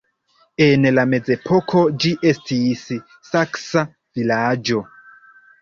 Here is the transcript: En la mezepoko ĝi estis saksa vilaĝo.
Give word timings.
En 0.67 0.87
la 0.93 1.03
mezepoko 1.09 1.83
ĝi 2.05 2.13
estis 2.31 2.83
saksa 3.29 3.85
vilaĝo. 4.17 4.83